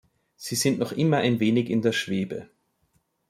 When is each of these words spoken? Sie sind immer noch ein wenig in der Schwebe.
Sie 0.35 0.55
sind 0.55 0.77
immer 0.97 1.19
noch 1.19 1.23
ein 1.23 1.39
wenig 1.39 1.69
in 1.69 1.83
der 1.83 1.91
Schwebe. 1.91 2.49